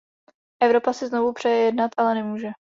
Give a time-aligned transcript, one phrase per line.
[0.63, 2.47] Evropa si znovu přeje jednat, ale nemůže.